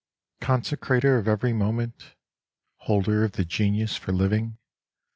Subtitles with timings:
[0.41, 2.15] Consecrator of every moment,
[2.87, 4.57] Holder of the genius for living.